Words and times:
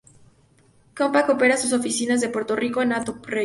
Compaq 1.01 1.29
opera 1.35 1.57
sus 1.57 1.73
oficinas 1.73 2.21
de 2.21 2.29
Puerto 2.29 2.55
Rico 2.55 2.81
en 2.81 2.91
Hato 2.93 3.19
Rey. 3.21 3.39